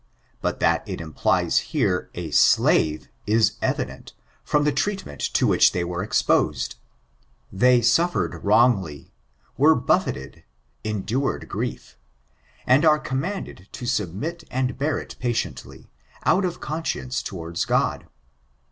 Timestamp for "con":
16.59-16.83